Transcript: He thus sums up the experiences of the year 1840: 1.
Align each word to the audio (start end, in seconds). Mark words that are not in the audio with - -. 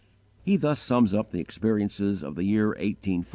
He 0.41 0.57
thus 0.57 0.79
sums 0.79 1.13
up 1.13 1.29
the 1.29 1.39
experiences 1.39 2.23
of 2.23 2.33
the 2.33 2.43
year 2.43 2.69
1840: 2.69 3.17
1. 3.19 3.25